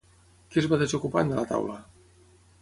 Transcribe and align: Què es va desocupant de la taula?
Què 0.53 0.59
es 0.61 0.67
va 0.71 0.79
desocupant 0.83 1.29
de 1.33 1.39
la 1.41 1.45
taula? 1.53 1.77